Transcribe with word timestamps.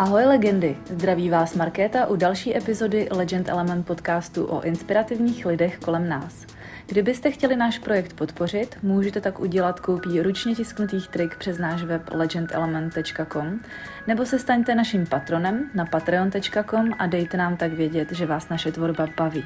Ahoj 0.00 0.24
legendy, 0.24 0.76
zdraví 0.90 1.30
vás 1.30 1.54
Markéta 1.54 2.06
u 2.06 2.16
další 2.16 2.56
epizody 2.56 3.08
Legend 3.10 3.48
Element 3.48 3.86
podcastu 3.86 4.44
o 4.46 4.60
inspirativních 4.60 5.46
lidech 5.46 5.78
kolem 5.78 6.08
nás. 6.08 6.46
Kdybyste 6.86 7.30
chtěli 7.30 7.56
náš 7.56 7.78
projekt 7.78 8.12
podpořit, 8.12 8.78
můžete 8.82 9.20
tak 9.20 9.40
udělat 9.40 9.80
koupí 9.80 10.20
ručně 10.20 10.54
tisknutých 10.54 11.08
trik 11.08 11.36
přes 11.36 11.58
náš 11.58 11.82
web 11.82 12.02
legendelement.com 12.12 13.60
nebo 14.06 14.26
se 14.26 14.38
staňte 14.38 14.74
naším 14.74 15.06
patronem 15.06 15.70
na 15.74 15.84
patreon.com 15.84 16.92
a 16.98 17.06
dejte 17.06 17.36
nám 17.36 17.56
tak 17.56 17.72
vědět, 17.72 18.12
že 18.12 18.26
vás 18.26 18.48
naše 18.48 18.72
tvorba 18.72 19.06
baví. 19.16 19.44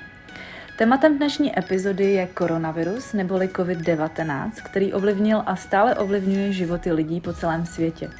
Tématem 0.79 1.16
dnešní 1.16 1.59
epizody 1.59 2.05
je 2.05 2.27
koronavirus 2.27 3.12
neboli 3.12 3.46
COVID-19, 3.48 4.50
který 4.64 4.93
ovlivnil 4.93 5.43
a 5.46 5.57
stále 5.57 5.94
ovlivňuje 5.94 6.52
životy 6.52 6.93
lidí 6.93 7.21
po 7.21 7.32
celém 7.32 7.66
světě. 7.66 8.11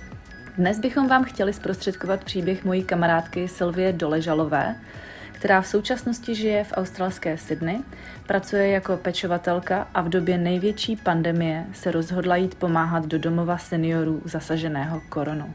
Dnes 0.59 0.79
bychom 0.79 1.09
vám 1.09 1.25
chtěli 1.25 1.53
zprostředkovat 1.53 2.25
příběh 2.25 2.65
mojí 2.65 2.85
kamarádky 2.85 3.49
Sylvie 3.49 3.93
Doležalové, 3.93 4.75
která 5.33 5.61
v 5.61 5.67
současnosti 5.67 6.35
žije 6.35 6.65
v 6.65 6.73
australské 6.77 7.39
Sydney, 7.39 7.79
pracuje 8.27 8.69
jako 8.69 8.97
pečovatelka 8.97 9.89
a 9.95 10.03
v 10.03 10.09
době 10.09 10.39
největší 10.39 10.97
pandemie 10.97 11.67
se 11.73 11.91
rozhodla 11.91 12.37
jít 12.37 12.55
pomáhat 12.55 13.07
do 13.07 13.19
domova 13.19 13.59
seniorů 13.59 14.23
zasaženého 14.25 15.03
koronou. 15.09 15.51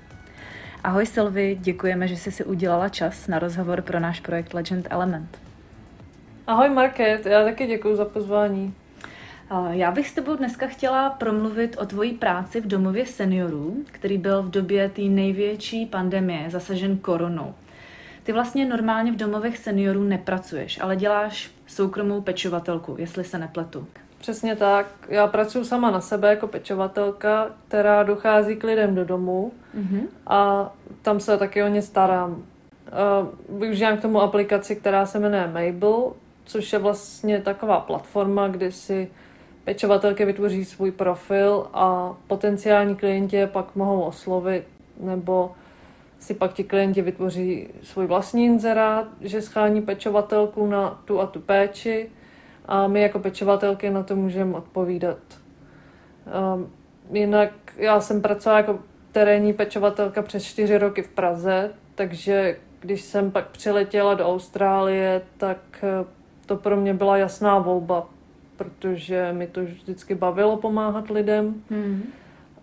Ahoj 0.83 1.05
Sylvie, 1.05 1.55
děkujeme, 1.55 2.07
že 2.07 2.17
jsi 2.17 2.31
si 2.31 2.43
udělala 2.43 2.89
čas 2.89 3.27
na 3.27 3.39
rozhovor 3.39 3.81
pro 3.81 3.99
náš 3.99 4.19
projekt 4.19 4.53
Legend 4.53 4.87
Element. 4.89 5.37
Ahoj 6.47 6.69
Market, 6.69 7.25
já 7.25 7.43
taky 7.43 7.67
děkuji 7.67 7.95
za 7.95 8.05
pozvání. 8.05 8.73
Já 9.69 9.91
bych 9.91 10.09
s 10.09 10.13
tebou 10.13 10.35
dneska 10.35 10.67
chtěla 10.67 11.09
promluvit 11.09 11.77
o 11.79 11.85
tvojí 11.85 12.13
práci 12.13 12.61
v 12.61 12.67
domově 12.67 13.05
seniorů, 13.05 13.77
který 13.91 14.17
byl 14.17 14.43
v 14.43 14.49
době 14.49 14.89
té 14.89 15.01
největší 15.01 15.85
pandemie 15.85 16.49
zasažen 16.49 16.97
koronou. 16.97 17.53
Ty 18.23 18.31
vlastně 18.31 18.65
normálně 18.65 19.11
v 19.11 19.15
domovech 19.15 19.57
seniorů 19.57 20.03
nepracuješ, 20.03 20.79
ale 20.81 20.95
děláš 20.95 21.51
soukromou 21.67 22.21
pečovatelku, 22.21 22.95
jestli 22.99 23.23
se 23.23 23.37
nepletu. 23.37 23.87
Přesně 24.17 24.55
tak. 24.55 24.85
Já 25.07 25.27
pracuji 25.27 25.63
sama 25.63 25.91
na 25.91 26.01
sebe 26.01 26.29
jako 26.29 26.47
pečovatelka, 26.47 27.47
která 27.67 28.03
dochází 28.03 28.55
k 28.55 28.63
lidem 28.63 28.95
do 28.95 29.05
domu 29.05 29.51
mm-hmm. 29.77 30.01
a 30.27 30.71
tam 31.01 31.19
se 31.19 31.37
taky 31.37 31.63
o 31.63 31.67
ně 31.67 31.81
starám. 31.81 32.43
Využívám 33.49 33.97
k 33.97 34.01
tomu 34.01 34.21
aplikaci, 34.21 34.75
která 34.75 35.05
se 35.05 35.19
jmenuje 35.19 35.47
Mabel, 35.47 36.13
což 36.45 36.73
je 36.73 36.79
vlastně 36.79 37.41
taková 37.41 37.79
platforma, 37.79 38.47
kde 38.47 38.71
si 38.71 39.11
pečovatelky 39.63 40.25
vytvoří 40.25 40.65
svůj 40.65 40.91
profil 40.91 41.67
a 41.73 42.17
potenciální 42.27 42.95
klienti 42.95 43.35
je 43.35 43.47
pak 43.47 43.75
mohou 43.75 44.01
oslovit 44.01 44.63
nebo 44.99 45.51
si 46.19 46.33
pak 46.33 46.53
ti 46.53 46.63
klienti 46.63 47.01
vytvoří 47.01 47.67
svůj 47.83 48.07
vlastní 48.07 48.45
inzerát, 48.45 49.07
že 49.21 49.41
schání 49.41 49.81
pečovatelku 49.81 50.67
na 50.67 51.01
tu 51.05 51.21
a 51.21 51.27
tu 51.27 51.39
péči 51.39 52.09
a 52.65 52.87
my 52.87 53.01
jako 53.01 53.19
pečovatelky 53.19 53.89
na 53.89 54.03
to 54.03 54.15
můžeme 54.15 54.57
odpovídat. 54.57 55.17
Um, 56.53 56.71
jinak 57.11 57.51
já 57.77 58.01
jsem 58.01 58.21
pracovala 58.21 58.57
jako 58.57 58.79
terénní 59.11 59.53
pečovatelka 59.53 60.21
přes 60.21 60.43
čtyři 60.43 60.77
roky 60.77 61.01
v 61.01 61.09
Praze, 61.09 61.71
takže 61.95 62.57
když 62.79 63.01
jsem 63.01 63.31
pak 63.31 63.47
přiletěla 63.47 64.13
do 64.13 64.27
Austrálie, 64.27 65.21
tak 65.37 65.57
eh, 65.83 66.05
to 66.45 66.55
pro 66.55 66.77
mě 66.77 66.93
byla 66.93 67.17
jasná 67.17 67.59
volba, 67.59 68.07
protože 68.59 69.33
mi 69.33 69.47
to 69.47 69.63
vždycky 69.63 70.15
bavilo 70.15 70.57
pomáhat 70.57 71.09
lidem. 71.09 71.63
Mm. 71.69 72.03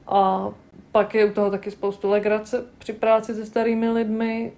A 0.07 0.49
pak 0.93 1.15
je 1.15 1.25
u 1.25 1.33
toho 1.33 1.51
taky 1.51 1.71
spoustu 1.71 2.11
legrace 2.11 2.65
při 2.79 2.93
práci 2.93 3.35
se 3.35 3.47
starými 3.47 3.91
lidmi 3.91 4.53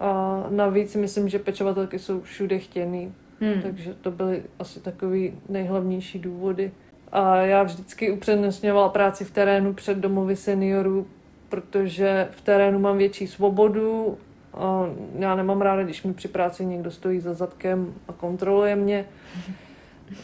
a 0.00 0.44
navíc 0.50 0.96
myslím, 0.96 1.28
že 1.28 1.38
pečovatelky 1.38 1.98
jsou 1.98 2.20
všude 2.20 2.58
chtěný. 2.58 3.14
Hmm. 3.40 3.62
Takže 3.62 3.94
to 3.94 4.10
byly 4.10 4.42
asi 4.58 4.80
takový 4.80 5.34
nejhlavnější 5.48 6.18
důvody. 6.18 6.72
A 7.12 7.36
já 7.36 7.62
vždycky 7.62 8.10
upřednostňovala 8.10 8.88
práci 8.88 9.24
v 9.24 9.30
terénu 9.30 9.74
před 9.74 9.98
domovy 9.98 10.36
seniorů, 10.36 11.06
protože 11.48 12.28
v 12.30 12.40
terénu 12.40 12.78
mám 12.78 12.98
větší 12.98 13.26
svobodu. 13.26 14.18
A 14.54 14.86
já 15.18 15.34
nemám 15.34 15.60
ráda, 15.60 15.82
když 15.82 16.02
mi 16.02 16.14
při 16.14 16.28
práci 16.28 16.64
někdo 16.64 16.90
stojí 16.90 17.20
za 17.20 17.34
zadkem 17.34 17.94
a 18.08 18.12
kontroluje 18.12 18.76
mě. 18.76 19.04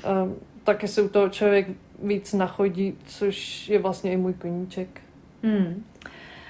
A 0.04 0.28
taky 0.65 0.88
se 0.88 1.03
u 1.03 1.09
toho 1.09 1.28
člověk 1.28 1.66
víc 2.03 2.32
nachodí, 2.32 2.94
což 3.06 3.69
je 3.69 3.78
vlastně 3.78 4.12
i 4.12 4.16
můj 4.16 4.32
koníček. 4.32 5.00
Hmm. 5.43 5.84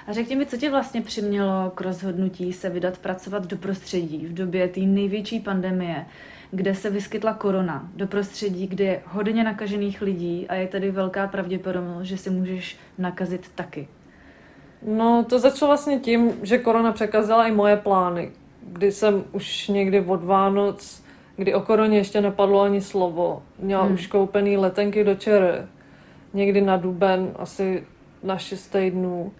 A 0.06 0.12
řekni 0.12 0.36
mi, 0.36 0.46
co 0.46 0.56
tě 0.56 0.70
vlastně 0.70 1.02
přimělo 1.02 1.72
k 1.74 1.80
rozhodnutí 1.80 2.52
se 2.52 2.70
vydat 2.70 2.98
pracovat 2.98 3.46
do 3.46 3.56
prostředí 3.56 4.26
v 4.26 4.34
době 4.34 4.68
té 4.68 4.80
největší 4.80 5.40
pandemie, 5.40 6.06
kde 6.50 6.74
se 6.74 6.90
vyskytla 6.90 7.34
korona, 7.34 7.88
do 7.96 8.06
prostředí, 8.06 8.66
kde 8.66 8.84
je 8.84 9.02
hodně 9.06 9.44
nakažených 9.44 10.02
lidí 10.02 10.46
a 10.48 10.54
je 10.54 10.66
tady 10.66 10.90
velká 10.90 11.26
pravděpodobnost, 11.26 12.06
že 12.06 12.16
si 12.16 12.30
můžeš 12.30 12.76
nakazit 12.98 13.50
taky. 13.54 13.88
No, 14.82 15.24
to 15.28 15.38
začalo 15.38 15.68
vlastně 15.68 15.98
tím, 15.98 16.32
že 16.42 16.58
korona 16.58 16.92
překazila 16.92 17.46
i 17.46 17.52
moje 17.52 17.76
plány, 17.76 18.30
kdy 18.72 18.92
jsem 18.92 19.24
už 19.32 19.68
někdy 19.68 20.00
od 20.00 20.24
Vánoc, 20.24 21.02
kdy 21.38 21.54
o 21.54 21.60
koroně 21.60 21.98
ještě 21.98 22.20
nepadlo 22.20 22.60
ani 22.60 22.80
slovo, 22.80 23.42
měla 23.58 23.84
hmm. 23.84 23.94
už 23.94 24.06
koupený 24.06 24.56
letenky 24.56 25.04
do 25.04 25.14
ČR, 25.14 25.68
někdy 26.34 26.60
na 26.60 26.76
duben, 26.76 27.30
asi 27.36 27.84
na 28.22 28.38
6 28.38 28.68
týdnů. 28.68 29.32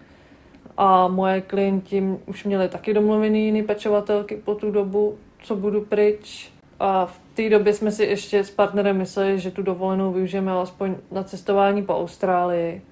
A 0.77 1.09
moje 1.09 1.41
klienti 1.41 2.05
už 2.27 2.45
měli 2.45 2.69
taky 2.69 2.95
domluvený 2.95 3.45
jiný 3.45 3.63
pečovatelky 3.63 4.37
po 4.37 4.55
tu 4.55 4.71
dobu, 4.71 5.19
co 5.43 5.57
budu 5.57 5.81
pryč. 5.81 6.53
A 6.81 7.07
v 7.07 7.21
té 7.35 7.49
době 7.51 7.73
jsme 7.73 7.91
si 7.91 8.05
ještě 8.05 8.45
s 8.45 8.51
partnerem 8.51 8.97
mysleli, 8.97 9.39
že 9.39 9.51
tu 9.51 9.63
dovolenou 9.63 10.13
využijeme 10.13 10.53
alespoň 10.53 10.95
na 11.11 11.23
cestování 11.23 11.83
po 11.83 11.99
Austrálii. 11.99 12.83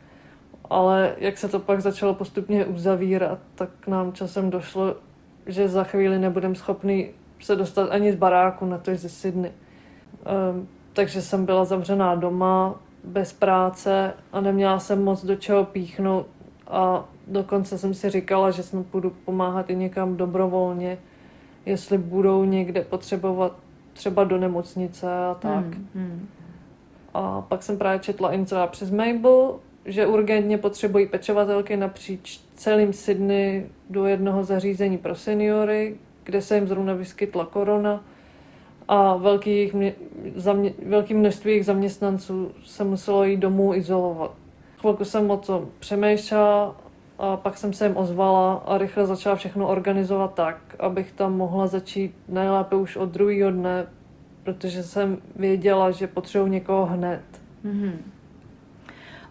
Ale 0.70 1.14
jak 1.18 1.38
se 1.38 1.48
to 1.48 1.58
pak 1.58 1.80
začalo 1.80 2.14
postupně 2.14 2.64
uzavírat, 2.64 3.38
tak 3.54 3.86
nám 3.86 4.12
časem 4.12 4.50
došlo, 4.50 4.96
že 5.46 5.68
za 5.68 5.84
chvíli 5.84 6.18
nebudeme 6.18 6.54
schopni 6.54 7.10
se 7.40 7.56
dostat 7.56 7.90
ani 7.90 8.12
z 8.12 8.16
baráku, 8.16 8.66
na 8.66 8.78
to 8.78 8.94
ze 8.94 9.08
Sydney. 9.08 9.50
Um, 10.52 10.68
takže 10.92 11.22
jsem 11.22 11.46
byla 11.46 11.64
zavřená 11.64 12.14
doma, 12.14 12.74
bez 13.04 13.32
práce 13.32 14.14
a 14.32 14.40
neměla 14.40 14.78
jsem 14.78 15.04
moc 15.04 15.24
do 15.24 15.36
čeho 15.36 15.64
píchnout 15.64 16.26
a 16.68 17.04
dokonce 17.26 17.78
jsem 17.78 17.94
si 17.94 18.10
říkala, 18.10 18.50
že 18.50 18.62
snad 18.62 18.86
budu 18.86 19.10
pomáhat 19.24 19.70
i 19.70 19.76
někam 19.76 20.16
dobrovolně, 20.16 20.98
jestli 21.66 21.98
budou 21.98 22.44
někde 22.44 22.82
potřebovat 22.82 23.56
třeba 23.92 24.24
do 24.24 24.38
nemocnice 24.38 25.16
a 25.16 25.36
tak. 25.40 25.64
Hmm, 25.64 25.88
hmm. 25.94 26.28
A 27.14 27.40
pak 27.40 27.62
jsem 27.62 27.78
právě 27.78 27.98
četla 27.98 28.32
inzera 28.32 28.66
přes 28.66 28.90
Mabel, 28.90 29.58
že 29.84 30.06
urgentně 30.06 30.58
potřebují 30.58 31.06
pečovatelky 31.06 31.76
napříč 31.76 32.40
celým 32.54 32.92
Sydney 32.92 33.66
do 33.90 34.06
jednoho 34.06 34.44
zařízení 34.44 34.98
pro 34.98 35.14
seniory, 35.14 35.96
kde 36.26 36.42
se 36.42 36.54
jim 36.54 36.66
zrovna 36.66 36.94
vyskytla 36.94 37.46
korona 37.46 38.04
a 38.88 39.16
velký, 39.16 39.72
zamě, 40.36 40.72
velký 40.86 41.14
množství 41.14 41.50
jejich 41.50 41.66
zaměstnanců 41.66 42.52
se 42.64 42.84
muselo 42.84 43.24
jít 43.24 43.36
domů 43.36 43.74
izolovat. 43.74 44.34
Chvilku 44.78 45.04
jsem 45.04 45.30
o 45.30 45.36
tom 45.36 45.68
přemýšlela 45.78 46.76
a 47.18 47.36
pak 47.36 47.58
jsem 47.58 47.72
se 47.72 47.86
jim 47.86 47.96
ozvala 47.96 48.54
a 48.54 48.78
rychle 48.78 49.06
začala 49.06 49.36
všechno 49.36 49.68
organizovat 49.68 50.34
tak, 50.34 50.76
abych 50.78 51.12
tam 51.12 51.36
mohla 51.36 51.66
začít 51.66 52.14
nejlépe 52.28 52.76
už 52.76 52.96
od 52.96 53.08
druhého 53.08 53.50
dne, 53.50 53.86
protože 54.42 54.82
jsem 54.82 55.18
věděla, 55.36 55.90
že 55.90 56.06
potřebuji 56.06 56.46
někoho 56.46 56.86
hned. 56.86 57.22
Mm-hmm. 57.64 57.92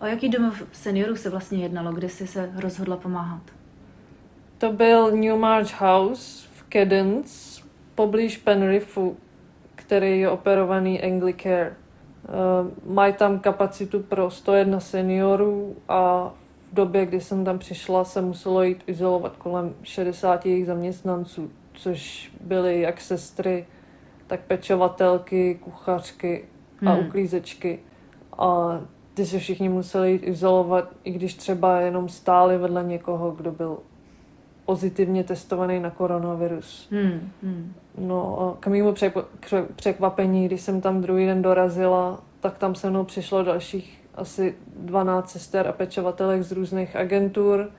O 0.01 0.05
jaký 0.05 0.29
domov 0.29 0.63
seniorů 0.71 1.15
se 1.15 1.29
vlastně 1.29 1.63
jednalo, 1.63 1.91
kde 1.91 2.09
jsi 2.09 2.27
se 2.27 2.51
rozhodla 2.55 2.97
pomáhat? 2.97 3.41
To 4.57 4.71
byl 4.71 5.11
Newmarch 5.11 5.81
House 5.81 6.47
Cadence, 6.75 7.61
poblíž 7.95 8.37
Penrithu, 8.37 9.17
který 9.75 10.19
je 10.19 10.29
operovaný 10.29 11.01
Anglicare. 11.01 11.75
Uh, 12.23 12.93
mají 12.93 13.13
tam 13.13 13.39
kapacitu 13.39 13.99
pro 13.99 14.31
101 14.31 14.79
seniorů 14.79 15.75
a 15.89 16.31
v 16.71 16.75
době, 16.75 17.05
kdy 17.05 17.21
jsem 17.21 17.45
tam 17.45 17.59
přišla, 17.59 18.03
se 18.03 18.21
muselo 18.21 18.63
jít 18.63 18.83
izolovat 18.87 19.37
kolem 19.37 19.73
60 19.83 20.45
jejich 20.45 20.65
zaměstnanců, 20.65 21.51
což 21.73 22.31
byly 22.41 22.81
jak 22.81 23.01
sestry, 23.01 23.65
tak 24.27 24.39
pečovatelky, 24.39 25.59
kuchařky 25.63 26.45
a 26.85 26.91
hmm. 26.91 27.07
uklízečky. 27.07 27.79
A 28.37 28.81
ty 29.13 29.25
se 29.25 29.39
všichni 29.39 29.69
museli 29.69 30.11
jít 30.11 30.23
izolovat, 30.23 30.95
i 31.03 31.11
když 31.11 31.33
třeba 31.33 31.79
jenom 31.79 32.09
stáli 32.09 32.57
vedle 32.57 32.83
někoho, 32.83 33.31
kdo 33.31 33.51
byl 33.51 33.77
pozitivně 34.65 35.23
testovaný 35.23 35.79
na 35.79 35.89
koronavirus. 35.89 36.87
Hmm, 36.91 37.31
hmm. 37.43 37.73
No 37.97 38.39
a 38.39 38.57
k 38.59 38.67
mému 38.67 38.93
překvapení, 39.75 40.45
když 40.45 40.61
jsem 40.61 40.81
tam 40.81 41.01
druhý 41.01 41.25
den 41.25 41.41
dorazila, 41.41 42.19
tak 42.39 42.57
tam 42.57 42.75
se 42.75 42.89
mnou 42.89 43.03
přišlo 43.03 43.43
dalších 43.43 44.01
asi 44.15 44.55
12 44.79 45.29
sester 45.29 45.67
a 45.67 45.71
pečovatelek 45.71 46.43
z 46.43 46.51
různých 46.51 46.95
agentur. 46.95 47.69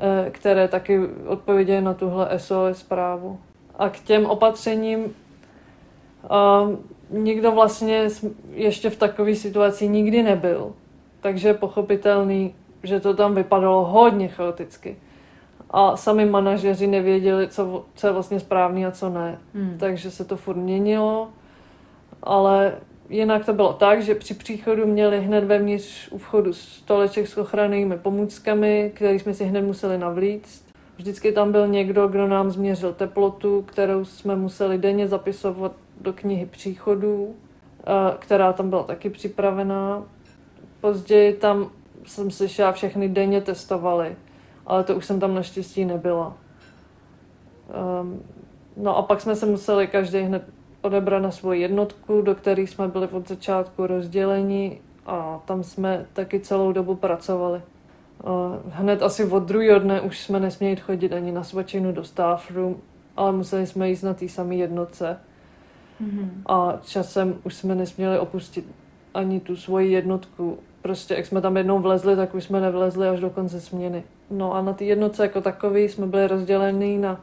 eh, 0.00 0.30
které 0.30 0.68
taky 0.68 1.00
odpovědějí 1.26 1.82
na 1.82 1.94
tuhle 1.94 2.28
SOS 2.38 2.78
zprávu. 2.78 3.38
A 3.78 3.88
k 3.88 4.00
těm 4.00 4.26
opatřením 4.26 5.14
nikdo 7.10 7.52
vlastně 7.52 8.08
ještě 8.50 8.90
v 8.90 8.96
takové 8.96 9.34
situaci 9.34 9.88
nikdy 9.88 10.22
nebyl. 10.22 10.72
Takže 11.20 11.48
je 11.48 11.54
pochopitelný, 11.54 12.54
že 12.82 13.00
to 13.00 13.14
tam 13.14 13.34
vypadalo 13.34 13.84
hodně 13.84 14.28
chaoticky. 14.28 14.96
A 15.72 15.96
sami 15.96 16.24
manažeři 16.26 16.86
nevěděli, 16.86 17.48
co, 17.48 17.84
co 17.94 18.06
je 18.06 18.12
vlastně 18.12 18.40
správný 18.40 18.86
a 18.86 18.90
co 18.90 19.08
ne. 19.08 19.38
Hmm. 19.54 19.76
Takže 19.78 20.10
se 20.10 20.24
to 20.24 20.36
furt 20.36 20.56
měnilo. 20.56 21.28
Ale 22.22 22.74
jinak 23.08 23.44
to 23.46 23.52
bylo 23.52 23.72
tak, 23.72 24.02
že 24.02 24.14
při 24.14 24.34
příchodu 24.34 24.86
měli 24.86 25.20
hned 25.20 25.44
vevnitř 25.44 26.08
u 26.10 26.18
vchodu 26.18 26.52
stoleček 26.52 27.28
s 27.28 27.36
ochrannými 27.38 27.98
pomůckami, 27.98 28.92
který 28.94 29.18
jsme 29.18 29.34
si 29.34 29.44
hned 29.44 29.62
museli 29.62 29.98
navlíct. 29.98 30.64
Vždycky 30.96 31.32
tam 31.32 31.52
byl 31.52 31.68
někdo, 31.68 32.08
kdo 32.08 32.26
nám 32.26 32.50
změřil 32.50 32.92
teplotu, 32.92 33.62
kterou 33.62 34.04
jsme 34.04 34.36
museli 34.36 34.78
denně 34.78 35.08
zapisovat 35.08 35.72
do 36.00 36.12
knihy 36.12 36.46
příchodů, 36.46 37.34
která 38.18 38.52
tam 38.52 38.70
byla 38.70 38.82
taky 38.82 39.10
připravená. 39.10 40.02
Později 40.80 41.32
tam 41.32 41.70
jsem 42.06 42.30
slyšela, 42.30 42.72
všechny 42.72 43.08
denně 43.08 43.40
testovali, 43.40 44.16
ale 44.66 44.84
to 44.84 44.96
už 44.96 45.06
jsem 45.06 45.20
tam 45.20 45.34
naštěstí 45.34 45.84
nebyla. 45.84 46.36
Um, 48.00 48.22
no 48.76 48.96
a 48.96 49.02
pak 49.02 49.20
jsme 49.20 49.36
se 49.36 49.46
museli 49.46 49.86
každý 49.86 50.18
hned 50.18 50.42
odebrat 50.80 51.22
na 51.22 51.30
svoji 51.30 51.60
jednotku, 51.60 52.22
do 52.22 52.34
které 52.34 52.62
jsme 52.62 52.88
byli 52.88 53.08
od 53.08 53.28
začátku 53.28 53.86
rozděleni 53.86 54.80
a 55.06 55.40
tam 55.44 55.62
jsme 55.62 56.06
taky 56.12 56.40
celou 56.40 56.72
dobu 56.72 56.94
pracovali. 56.94 57.62
Hned 58.68 59.02
asi 59.02 59.24
od 59.24 59.42
druhého 59.42 59.78
dne 59.78 60.00
už 60.00 60.20
jsme 60.20 60.40
nesměli 60.40 60.76
chodit 60.76 61.12
ani 61.12 61.32
na 61.32 61.44
svačinu 61.44 61.92
do 61.92 62.04
staff 62.04 62.50
room, 62.50 62.76
ale 63.16 63.32
museli 63.32 63.66
jsme 63.66 63.90
jít 63.90 64.02
na 64.02 64.14
té 64.14 64.28
samé 64.28 64.54
jednotce. 64.54 65.18
Mm-hmm. 66.02 66.28
A 66.46 66.78
časem 66.82 67.38
už 67.44 67.54
jsme 67.54 67.74
nesměli 67.74 68.18
opustit 68.18 68.66
ani 69.14 69.40
tu 69.40 69.56
svoji 69.56 69.92
jednotku. 69.92 70.58
Prostě 70.82 71.14
jak 71.14 71.26
jsme 71.26 71.40
tam 71.40 71.56
jednou 71.56 71.78
vlezli, 71.78 72.16
tak 72.16 72.34
už 72.34 72.44
jsme 72.44 72.60
nevlezli 72.60 73.08
až 73.08 73.20
do 73.20 73.30
konce 73.30 73.60
směny. 73.60 74.04
No 74.30 74.54
a 74.54 74.62
na 74.62 74.72
té 74.72 74.84
jednotce 74.84 75.22
jako 75.22 75.40
takový 75.40 75.88
jsme 75.88 76.06
byli 76.06 76.26
rozděleni 76.26 76.98
na 76.98 77.20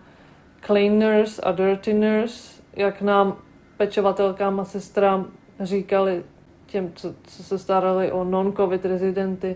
cleaners 0.65 1.39
a 1.43 1.51
dirty 1.51 1.93
nurse, 1.93 2.61
jak 2.73 3.01
nám 3.01 3.37
pečovatelkám 3.77 4.59
a 4.59 4.65
sestrám 4.65 5.27
říkali 5.59 6.23
těm, 6.65 6.91
co, 6.95 7.13
co 7.23 7.43
se 7.43 7.57
starali 7.57 8.11
o 8.11 8.23
non-covid 8.23 8.85
rezidenty 8.85 9.55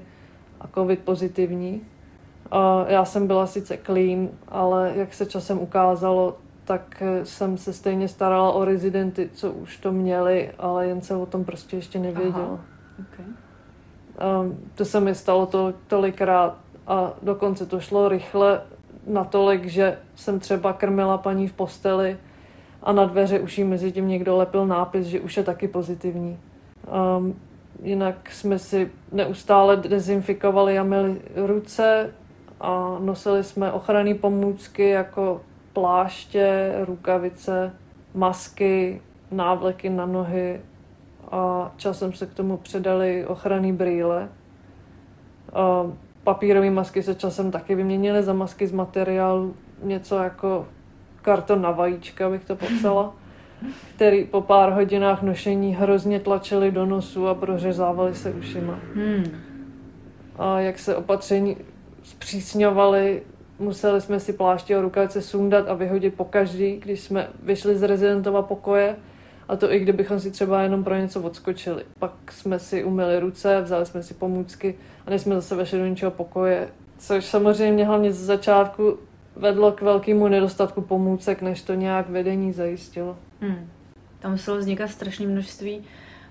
a 0.61 0.67
covid 0.67 0.99
pozitivní. 0.99 1.81
A 2.51 2.85
já 2.87 3.05
jsem 3.05 3.27
byla 3.27 3.47
sice 3.47 3.77
clean, 3.85 4.29
ale 4.47 4.91
jak 4.95 5.13
se 5.13 5.25
časem 5.25 5.59
ukázalo, 5.59 6.37
tak 6.65 7.03
jsem 7.23 7.57
se 7.57 7.73
stejně 7.73 8.07
starala 8.07 8.51
o 8.51 8.65
rezidenty, 8.65 9.29
co 9.33 9.51
už 9.51 9.77
to 9.77 9.91
měli, 9.91 10.51
ale 10.59 10.87
jen 10.87 11.01
se 11.01 11.15
o 11.15 11.25
tom 11.25 11.43
prostě 11.43 11.75
ještě 11.75 11.99
nevědělo. 11.99 12.59
Okay. 12.99 13.25
Um, 14.41 14.57
to 14.75 14.85
se 14.85 14.99
mi 14.99 15.15
stalo 15.15 15.45
to, 15.45 15.73
tolikrát 15.87 16.57
a 16.87 17.13
dokonce 17.21 17.65
to 17.65 17.79
šlo 17.79 18.09
rychle 18.09 18.61
natolik, 19.07 19.65
že 19.65 19.97
jsem 20.15 20.39
třeba 20.39 20.73
krmila 20.73 21.17
paní 21.17 21.47
v 21.47 21.53
posteli 21.53 22.17
a 22.83 22.91
na 22.91 23.05
dveře 23.05 23.39
už 23.39 23.57
jí 23.57 23.63
mezi 23.63 23.91
tím 23.91 24.07
někdo 24.07 24.37
lepil 24.37 24.67
nápis, 24.67 25.07
že 25.07 25.19
už 25.19 25.37
je 25.37 25.43
taky 25.43 25.67
pozitivní. 25.67 26.39
Um, 27.17 27.35
jinak 27.83 28.31
jsme 28.31 28.59
si 28.59 28.91
neustále 29.11 29.77
dezinfikovali 29.77 30.79
a 30.79 30.83
myli 30.83 31.21
ruce 31.35 32.11
a 32.61 32.97
nosili 32.99 33.43
jsme 33.43 33.71
ochranné 33.71 34.15
pomůcky 34.15 34.89
jako 34.89 35.41
pláště, 35.73 36.73
rukavice, 36.85 37.73
masky, 38.13 39.01
návleky 39.31 39.89
na 39.89 40.05
nohy 40.05 40.61
a 41.31 41.71
časem 41.77 42.13
se 42.13 42.25
k 42.25 42.33
tomu 42.33 42.57
předali 42.57 43.25
ochranné 43.25 43.73
brýle. 43.73 44.29
Papírové 46.23 46.69
masky 46.69 47.03
se 47.03 47.15
časem 47.15 47.51
taky 47.51 47.75
vyměnily 47.75 48.23
za 48.23 48.33
masky 48.33 48.67
z 48.67 48.71
materiálu, 48.71 49.55
něco 49.83 50.17
jako 50.17 50.67
karton 51.21 51.61
na 51.61 51.71
vajíčka, 51.71 52.29
bych 52.29 52.45
to 52.45 52.55
popsala, 52.55 53.13
který 53.95 54.25
po 54.25 54.41
pár 54.41 54.71
hodinách 54.71 55.21
nošení 55.21 55.75
hrozně 55.75 56.19
tlačili 56.19 56.71
do 56.71 56.85
nosu 56.85 57.27
a 57.27 57.35
prořezávali 57.35 58.15
se 58.15 58.31
ušima. 58.31 58.79
Hmm. 58.95 59.23
A 60.39 60.59
jak 60.59 60.79
se 60.79 60.95
opatření 60.95 61.57
zpřísňovaly, 62.03 63.23
museli 63.59 64.01
jsme 64.01 64.19
si 64.19 64.33
pláště 64.33 64.77
o 64.77 64.81
rukavice 64.81 65.21
sundat 65.21 65.67
a 65.67 65.73
vyhodit 65.73 66.13
po 66.13 66.25
každý, 66.25 66.79
když 66.79 66.99
jsme 66.99 67.27
vyšli 67.43 67.75
z 67.75 67.83
rezidentova 67.83 68.41
pokoje, 68.41 68.95
a 69.47 69.55
to 69.55 69.73
i 69.73 69.79
kdybychom 69.79 70.19
si 70.19 70.31
třeba 70.31 70.61
jenom 70.61 70.83
pro 70.83 70.95
něco 70.95 71.21
odskočili. 71.21 71.83
Pak 71.99 72.31
jsme 72.31 72.59
si 72.59 72.83
umyli 72.83 73.19
ruce, 73.19 73.61
vzali 73.61 73.85
jsme 73.85 74.03
si 74.03 74.13
pomůcky 74.13 74.75
a 75.07 75.09
než 75.09 75.21
jsme 75.21 75.35
zase 75.35 75.55
vešli 75.55 75.79
do 75.79 75.85
něčeho 75.85 76.11
pokoje, 76.11 76.67
což 76.97 77.25
samozřejmě 77.25 77.85
hlavně 77.85 78.13
ze 78.13 78.25
začátku 78.25 78.97
vedlo 79.35 79.71
k 79.71 79.81
velkému 79.81 80.27
nedostatku 80.27 80.81
pomůcek, 80.81 81.41
než 81.41 81.61
to 81.61 81.73
nějak 81.73 82.09
vedení 82.09 82.53
zajistilo. 82.53 83.17
Hmm. 83.41 83.69
Tam 84.19 84.31
muselo 84.31 84.57
vznikat 84.57 84.87
strašné 84.87 85.27
množství 85.27 85.83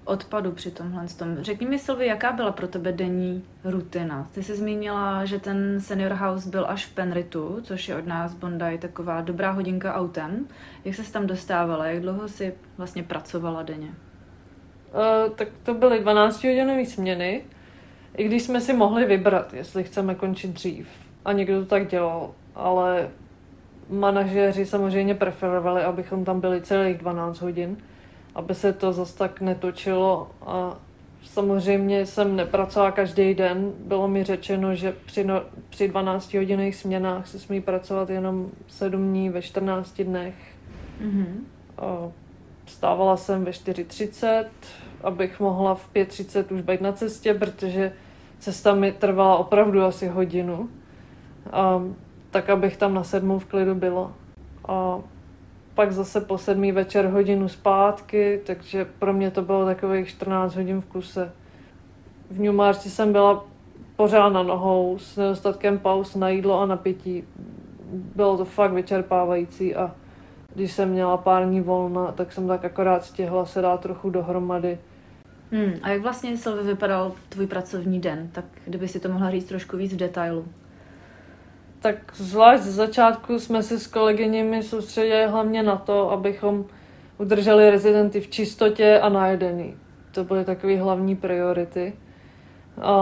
odpadu 0.04 0.52
při 0.52 0.70
tomhle 0.70 1.06
tom. 1.18 1.36
Řekni 1.40 1.66
mi, 1.66 1.78
Silvi, 1.78 2.06
jaká 2.06 2.32
byla 2.32 2.52
pro 2.52 2.68
tebe 2.68 2.92
denní 2.92 3.44
rutina? 3.64 4.28
Ty 4.34 4.42
jsi 4.42 4.56
zmínila, 4.56 5.24
že 5.24 5.40
ten 5.40 5.80
senior 5.80 6.12
house 6.12 6.50
byl 6.50 6.66
až 6.68 6.86
v 6.86 6.94
Penritu, 6.94 7.60
což 7.62 7.88
je 7.88 7.96
od 7.96 8.06
nás 8.06 8.34
Bondi 8.34 8.78
taková 8.78 9.20
dobrá 9.20 9.50
hodinka 9.50 9.94
autem. 9.94 10.46
Jak 10.84 10.94
se 10.94 11.12
tam 11.12 11.26
dostávala? 11.26 11.86
Jak 11.86 12.02
dlouho 12.02 12.28
jsi 12.28 12.54
vlastně 12.76 13.02
pracovala 13.02 13.62
denně? 13.62 13.88
Uh, 13.88 15.32
tak 15.34 15.48
to 15.62 15.74
byly 15.74 16.00
12 16.00 16.44
hodinové 16.44 16.86
směny, 16.86 17.42
i 18.16 18.24
když 18.24 18.42
jsme 18.42 18.60
si 18.60 18.72
mohli 18.72 19.04
vybrat, 19.04 19.54
jestli 19.54 19.84
chceme 19.84 20.14
končit 20.14 20.50
dřív. 20.50 20.88
A 21.24 21.32
někdo 21.32 21.60
to 21.60 21.66
tak 21.66 21.88
dělal, 21.88 22.30
ale 22.54 23.10
manažeři 23.90 24.66
samozřejmě 24.66 25.14
preferovali, 25.14 25.82
abychom 25.82 26.24
tam 26.24 26.40
byli 26.40 26.60
celých 26.60 26.98
12 26.98 27.40
hodin 27.40 27.76
aby 28.34 28.54
se 28.54 28.72
to 28.72 28.92
zase 28.92 29.18
tak 29.18 29.40
netočilo 29.40 30.30
a 30.46 30.76
samozřejmě 31.22 32.06
jsem 32.06 32.36
nepracovala 32.36 32.90
každý 32.90 33.34
den. 33.34 33.72
Bylo 33.78 34.08
mi 34.08 34.24
řečeno, 34.24 34.74
že 34.74 34.94
při, 35.06 35.24
no, 35.24 35.42
při 35.70 35.88
12 35.88 36.34
hodinných 36.34 36.76
směnách 36.76 37.26
se 37.26 37.38
smí 37.38 37.60
pracovat 37.60 38.10
jenom 38.10 38.50
7 38.68 39.08
dní 39.08 39.30
ve 39.30 39.42
14 39.42 40.02
dnech. 40.02 40.34
Mm-hmm. 41.02 41.34
A 41.78 42.08
vstávala 42.64 43.16
jsem 43.16 43.44
ve 43.44 43.50
4.30, 43.50 44.44
abych 45.04 45.40
mohla 45.40 45.74
v 45.74 45.90
5.30 45.94 46.54
už 46.54 46.60
být 46.60 46.80
na 46.80 46.92
cestě, 46.92 47.34
protože 47.34 47.92
cesta 48.38 48.74
mi 48.74 48.92
trvala 48.92 49.36
opravdu 49.36 49.82
asi 49.84 50.08
hodinu. 50.08 50.68
A, 51.52 51.82
tak 52.30 52.50
abych 52.50 52.76
tam 52.76 52.94
na 52.94 53.04
sedmou 53.04 53.38
v 53.38 53.44
klidu 53.44 53.74
byla. 53.74 54.12
A 54.68 54.98
pak 55.74 55.92
zase 55.92 56.20
po 56.20 56.38
sedmý 56.38 56.72
večer 56.72 57.06
hodinu 57.06 57.48
zpátky, 57.48 58.40
takže 58.46 58.86
pro 58.98 59.12
mě 59.12 59.30
to 59.30 59.42
bylo 59.42 59.66
takových 59.66 60.08
14 60.08 60.56
hodin 60.56 60.80
v 60.80 60.86
kuse. 60.86 61.32
V 62.30 62.40
Newmarchi 62.40 62.90
jsem 62.90 63.12
byla 63.12 63.44
pořád 63.96 64.28
na 64.28 64.42
nohou 64.42 64.98
s 64.98 65.16
nedostatkem 65.16 65.78
pauz 65.78 66.14
na 66.14 66.28
jídlo 66.28 66.60
a 66.60 66.66
na 66.66 66.76
pití. 66.76 67.24
Bylo 67.92 68.36
to 68.36 68.44
fakt 68.44 68.72
vyčerpávající 68.72 69.74
a 69.74 69.94
když 70.54 70.72
jsem 70.72 70.88
měla 70.88 71.16
pár 71.16 71.46
dní 71.46 71.60
volna, 71.60 72.12
tak 72.12 72.32
jsem 72.32 72.48
tak 72.48 72.64
akorát 72.64 73.04
stihla 73.04 73.46
se 73.46 73.62
dát 73.62 73.80
trochu 73.80 74.10
dohromady. 74.10 74.78
Hmm, 75.52 75.72
a 75.82 75.88
jak 75.88 76.02
vlastně 76.02 76.36
Silvi 76.36 76.62
vypadal 76.62 77.12
tvůj 77.28 77.46
pracovní 77.46 78.00
den? 78.00 78.28
Tak 78.32 78.44
kdyby 78.64 78.88
si 78.88 79.00
to 79.00 79.08
mohla 79.08 79.30
říct 79.30 79.44
trošku 79.44 79.76
víc 79.76 79.92
v 79.92 79.96
detailu 79.96 80.44
tak 81.82 81.96
zvlášť 82.14 82.62
z 82.62 82.74
začátku 82.74 83.38
jsme 83.38 83.62
se 83.62 83.78
s 83.78 83.86
kolegyněmi 83.86 84.62
soustředili 84.62 85.26
hlavně 85.26 85.62
na 85.62 85.76
to, 85.76 86.10
abychom 86.10 86.64
udrželi 87.18 87.70
rezidenty 87.70 88.20
v 88.20 88.28
čistotě 88.28 89.00
a 89.00 89.08
najedený. 89.08 89.74
To 90.12 90.24
byly 90.24 90.44
takové 90.44 90.76
hlavní 90.76 91.16
priority. 91.16 91.92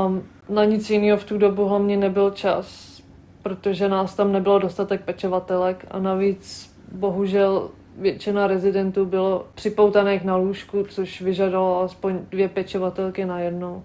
Um, 0.07 0.23
na 0.49 0.65
nic 0.65 0.91
jiného 0.91 1.19
v 1.19 1.25
tu 1.25 1.39
dobu 1.39 1.65
hlavně 1.65 1.97
nebyl 1.97 2.31
čas, 2.31 3.01
protože 3.43 3.89
nás 3.89 4.15
tam 4.15 4.33
nebylo 4.33 4.59
dostatek 4.59 5.05
pečovatelek 5.05 5.87
a 5.91 5.99
navíc 5.99 6.75
bohužel 6.93 7.71
většina 7.99 8.47
rezidentů 8.47 9.05
bylo 9.05 9.47
připoutaných 9.55 10.25
na 10.25 10.37
lůžku, 10.37 10.85
což 10.89 11.23
vyžadovalo 11.23 11.83
aspoň 11.83 12.19
dvě 12.31 12.49
pečovatelky 12.49 13.25
na 13.25 13.41
jednou. 13.41 13.83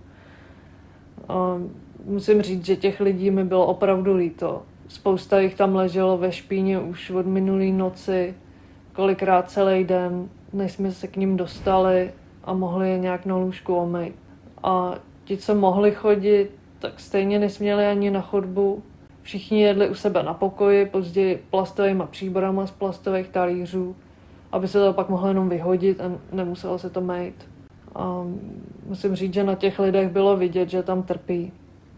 Um, 1.30 1.76
musím 2.06 2.42
říct, 2.42 2.66
že 2.66 2.76
těch 2.76 3.02
lidí 3.02 3.32
mi 3.32 3.44
bylo 3.44 3.66
opravdu 3.66 4.16
líto 4.16 4.62
Spousta 4.88 5.40
jich 5.40 5.56
tam 5.56 5.76
leželo 5.76 6.18
ve 6.18 6.32
špíně 6.32 6.80
už 6.80 7.10
od 7.10 7.26
minulé 7.26 7.66
noci, 7.66 8.36
kolikrát 8.94 9.52
celý 9.52 9.84
den, 9.84 10.30
než 10.54 10.72
jsme 10.72 10.92
se 10.92 11.08
k 11.08 11.18
ním 11.18 11.38
dostali 11.38 12.12
a 12.44 12.54
mohli 12.54 12.90
je 12.90 13.00
nějak 13.00 13.26
na 13.26 13.38
lůžku 13.38 13.76
omejt. 13.76 14.16
A 14.64 14.96
ti, 15.24 15.38
co 15.38 15.56
mohli 15.56 15.92
chodit, 15.92 16.52
tak 16.80 17.00
stejně 17.00 17.40
nesměli 17.40 17.86
ani 17.86 18.12
na 18.12 18.22
chodbu. 18.22 18.84
všichni 19.22 19.62
jedli 19.62 19.90
u 19.90 19.94
sebe 19.94 20.24
na 20.24 20.34
pokoji, 20.34 20.86
později 20.86 21.44
plastovými 21.50 22.04
příborama 22.10 22.68
z 22.68 22.72
plastových 22.72 23.28
talířů, 23.28 23.96
aby 24.52 24.68
se 24.68 24.80
to 24.80 24.94
pak 24.94 25.10
mohlo 25.10 25.28
jenom 25.28 25.50
vyhodit 25.50 26.02
a 26.02 26.12
nemuselo 26.32 26.80
se 26.80 26.90
to 26.90 27.02
mít. 27.02 27.50
A 27.96 28.26
musím 28.88 29.16
říct, 29.16 29.34
že 29.34 29.44
na 29.44 29.56
těch 29.56 29.80
lidech 29.80 30.10
bylo 30.10 30.38
vidět, 30.38 30.70
že 30.70 30.84
tam 30.84 31.04
trpí. 31.04 31.52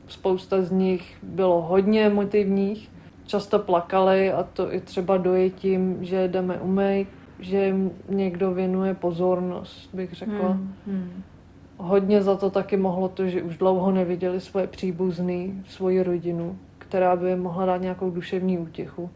Spousta 0.07 0.61
z 0.61 0.71
nich 0.71 1.17
bylo 1.23 1.61
hodně 1.61 2.05
emotivních, 2.05 2.89
často 3.25 3.59
plakali 3.59 4.31
a 4.31 4.43
to 4.43 4.73
i 4.73 4.79
třeba 4.79 5.17
dojetím, 5.17 5.97
že 6.01 6.27
jdeme 6.27 6.59
umýt, 6.59 7.07
že 7.39 7.65
jim 7.65 7.91
někdo 8.09 8.51
věnuje 8.51 8.93
pozornost, 8.93 9.89
bych 9.93 10.13
řekla. 10.13 10.49
Hmm, 10.49 10.73
hmm. 10.87 11.23
Hodně 11.77 12.21
za 12.21 12.35
to 12.35 12.49
taky 12.49 12.77
mohlo 12.77 13.09
to, 13.09 13.27
že 13.27 13.43
už 13.43 13.57
dlouho 13.57 13.91
neviděli 13.91 14.41
svoje 14.41 14.67
příbuzný, 14.67 15.63
svoji 15.67 16.03
rodinu, 16.03 16.57
která 16.77 17.15
by 17.15 17.29
jim 17.29 17.39
mohla 17.39 17.65
dát 17.65 17.81
nějakou 17.81 18.09
duševní 18.09 18.57
útěchu. 18.57 19.09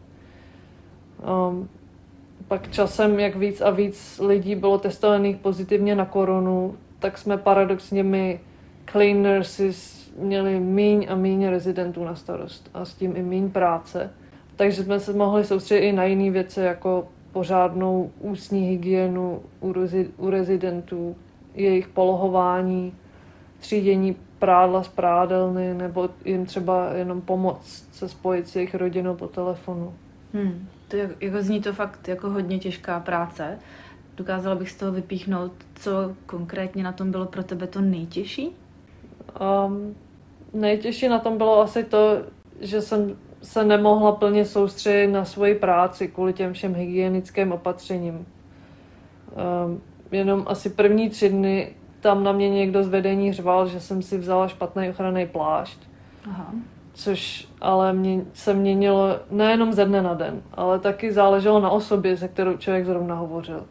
Um, 1.48 1.68
pak 2.48 2.70
časem, 2.70 3.20
jak 3.20 3.36
víc 3.36 3.60
a 3.60 3.70
víc 3.70 4.20
lidí 4.24 4.54
bylo 4.54 4.78
testovaných 4.78 5.36
pozitivně 5.36 5.94
na 5.94 6.04
koronu, 6.04 6.74
tak 6.98 7.18
jsme 7.18 7.36
paradoxně 7.36 8.02
my 8.02 8.40
clean 8.90 9.22
nurses 9.22 10.01
měli 10.16 10.60
míň 10.60 11.06
a 11.10 11.14
míň 11.14 11.46
rezidentů 11.46 12.04
na 12.04 12.14
starost 12.14 12.70
a 12.74 12.84
s 12.84 12.94
tím 12.94 13.16
i 13.16 13.22
míň 13.22 13.50
práce. 13.50 14.10
Takže 14.56 14.82
jsme 14.82 15.00
se 15.00 15.12
mohli 15.12 15.44
soustředit 15.44 15.88
i 15.88 15.92
na 15.92 16.04
jiné 16.04 16.30
věci, 16.30 16.60
jako 16.60 17.08
pořádnou 17.32 18.10
ústní 18.20 18.68
hygienu 18.68 19.42
u, 19.60 19.72
rezi, 19.72 20.10
u 20.16 20.30
rezidentů, 20.30 21.16
jejich 21.54 21.88
polohování, 21.88 22.94
třídění 23.58 24.16
prádla 24.38 24.82
z 24.82 24.88
prádelny 24.88 25.74
nebo 25.74 26.10
jim 26.24 26.46
třeba 26.46 26.92
jenom 26.92 27.20
pomoct 27.20 27.88
se 27.92 28.08
spojit 28.08 28.48
s 28.48 28.56
jejich 28.56 28.74
rodinou 28.74 29.14
po 29.14 29.28
telefonu. 29.28 29.94
Hmm. 30.34 30.68
To 30.88 30.96
je, 30.96 31.10
jako 31.20 31.42
zní 31.42 31.60
to 31.60 31.72
fakt 31.72 32.08
jako 32.08 32.30
hodně 32.30 32.58
těžká 32.58 33.00
práce. 33.00 33.58
Dokázala 34.16 34.54
bych 34.56 34.70
z 34.70 34.76
toho 34.76 34.92
vypíchnout, 34.92 35.52
co 35.74 36.16
konkrétně 36.26 36.84
na 36.84 36.92
tom 36.92 37.10
bylo 37.10 37.26
pro 37.26 37.42
tebe 37.42 37.66
to 37.66 37.80
nejtěžší? 37.80 38.56
Um, 39.40 39.94
nejtěžší 40.54 41.08
na 41.08 41.18
tom 41.18 41.38
bylo 41.38 41.60
asi 41.60 41.84
to, 41.84 42.18
že 42.60 42.82
jsem 42.82 43.16
se 43.42 43.64
nemohla 43.64 44.12
plně 44.12 44.44
soustředit 44.44 45.06
na 45.06 45.24
svoji 45.24 45.54
práci 45.54 46.08
kvůli 46.08 46.32
těm 46.32 46.52
všem 46.52 46.74
hygienickým 46.74 47.52
opatřením. 47.52 48.14
Um, 49.64 49.80
jenom 50.10 50.44
asi 50.46 50.70
první 50.70 51.10
tři 51.10 51.28
dny 51.28 51.74
tam 52.00 52.24
na 52.24 52.32
mě 52.32 52.50
někdo 52.50 52.84
z 52.84 52.88
vedení 52.88 53.32
řval, 53.32 53.66
že 53.66 53.80
jsem 53.80 54.02
si 54.02 54.18
vzala 54.18 54.48
špatný 54.48 54.90
ochranný 54.90 55.26
plášť. 55.26 55.78
Aha. 56.30 56.54
Což 56.94 57.48
ale 57.60 57.92
mě, 57.92 58.24
se 58.32 58.54
měnilo 58.54 59.16
nejenom 59.30 59.72
ze 59.72 59.84
dne 59.84 60.02
na 60.02 60.14
den, 60.14 60.42
ale 60.54 60.78
taky 60.78 61.12
záleželo 61.12 61.60
na 61.60 61.70
osobě, 61.70 62.16
se 62.16 62.28
kterou 62.28 62.56
člověk 62.56 62.86
zrovna 62.86 63.14
hovořil. 63.14 63.64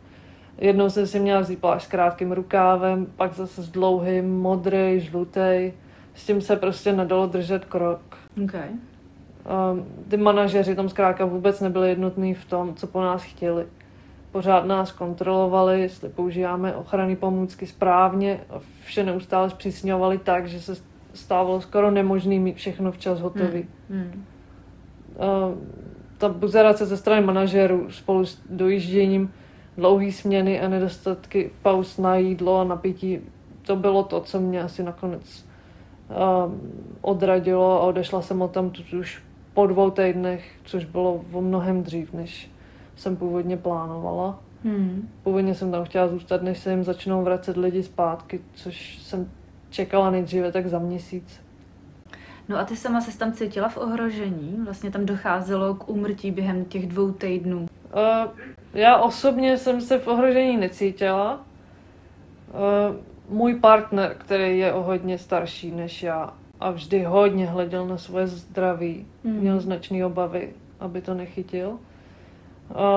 Jednou 0.62 0.89
jsem 0.89 1.08
si 1.08 1.20
měla 1.20 1.39
vzít 1.39 1.60
plášť 1.60 1.86
s 1.86 1.89
krátkým 1.89 2.32
rukávem, 2.32 3.08
pak 3.15 3.34
zase 3.34 3.63
s 3.63 3.70
dlouhým, 3.70 4.39
modrý, 4.39 5.00
žlutý. 5.00 5.74
S 6.13 6.25
tím 6.25 6.41
se 6.41 6.56
prostě 6.56 6.94
nedalo 6.94 7.27
držet 7.27 7.65
krok. 7.65 8.01
Okay. 8.44 8.70
Um, 8.70 9.86
ty 10.08 10.18
manažeři 10.18 10.75
tam 10.75 10.89
zkrátka 10.89 11.25
vůbec 11.25 11.62
nebyli 11.62 11.89
jednotní 11.89 12.34
v 12.34 12.46
tom, 12.46 12.75
co 12.75 12.88
po 12.88 13.01
nás 13.01 13.24
chtěli. 13.24 13.65
Pořád 14.32 14.65
nás 14.65 14.91
kontrolovali, 14.91 15.82
jestli 15.82 16.10
používáme 16.10 16.75
ochranné 16.75 17.15
pomůcky 17.15 17.68
správně 17.68 18.39
a 18.50 18.60
vše 18.86 19.03
neustále 19.03 19.50
zpřísňovali 19.50 20.18
tak, 20.18 20.48
že 20.48 20.62
se 20.62 20.75
stávalo 21.13 21.62
skoro 21.62 21.91
nemožný 21.91 22.39
mít 22.39 22.56
všechno 22.56 22.91
včas 22.91 23.20
hotový. 23.20 23.65
Hmm. 23.89 24.00
Hmm. 24.00 24.25
Uh, 25.15 25.58
ta 26.18 26.30
buzerace 26.30 26.86
ze 26.86 26.98
strany 26.98 27.25
manažerů 27.25 27.91
spolu 27.91 28.25
s 28.25 28.41
dojížděním 28.50 29.32
dlouhé 29.82 30.12
směny 30.12 30.62
a 30.62 30.70
nedostatky 30.70 31.52
pauz 31.62 31.98
na 31.98 32.16
jídlo 32.16 32.60
a 32.60 32.64
napití, 32.64 33.20
to 33.62 33.76
bylo 33.76 34.04
to, 34.04 34.22
co 34.22 34.40
mě 34.40 34.64
asi 34.64 34.84
nakonec 34.84 35.46
um, 36.10 36.62
odradilo 37.02 37.82
a 37.82 37.86
odešla 37.86 38.22
jsem 38.22 38.42
o 38.42 38.48
tam 38.48 38.72
už 39.00 39.24
po 39.54 39.68
dvou 39.68 39.90
týdnech, 39.90 40.52
což 40.64 40.86
bylo 40.86 41.26
o 41.32 41.42
mnohem 41.42 41.84
dřív, 41.84 42.14
než 42.14 42.52
jsem 42.96 43.16
původně 43.16 43.58
plánovala. 43.58 44.40
Hmm. 44.64 45.10
Původně 45.24 45.56
jsem 45.56 45.72
tam 45.72 45.86
chtěla 45.86 46.08
zůstat, 46.08 46.42
než 46.42 46.60
se 46.60 46.72
jim 46.72 46.84
začnou 46.84 47.24
vracet 47.24 47.58
lidi 47.58 47.84
zpátky, 47.84 48.42
což 48.54 49.00
jsem 49.00 49.30
čekala 49.70 50.12
nejdříve 50.12 50.52
tak 50.52 50.68
za 50.68 50.80
měsíc. 50.80 51.42
No 52.50 52.60
a 52.60 52.66
ty 52.66 52.76
sama 52.76 53.02
se 53.02 53.18
tam 53.18 53.34
cítila 53.34 53.70
v 53.70 53.78
ohrožení? 53.78 54.62
Vlastně 54.66 54.92
tam 54.92 55.06
docházelo 55.06 55.76
k 55.76 55.90
úmrtí 55.90 56.32
během 56.32 56.66
těch 56.66 56.88
dvou 56.88 57.12
týdnů. 57.12 57.68
Uh, 57.94 58.32
já 58.74 58.98
osobně 58.98 59.58
jsem 59.58 59.82
se 59.82 60.00
v 60.00 60.08
ohrožení 60.08 60.58
necítila. 60.58 61.40
Uh, 62.54 62.96
můj 63.30 63.56
partner, 63.56 64.16
který 64.18 64.60
je 64.60 64.74
o 64.74 64.84
hodně 64.84 65.18
starší 65.18 65.72
než 65.72 66.04
já 66.04 66.34
a 66.60 66.72
vždy 66.72 67.04
hodně 67.04 67.46
hleděl 67.46 67.88
na 67.88 67.98
svoje 67.98 68.28
zdraví, 68.28 69.06
mm. 69.24 69.34
měl 69.34 69.60
značné 69.60 70.06
obavy, 70.06 70.54
aby 70.80 71.01
to 71.01 71.13
nechytil. 71.13 71.80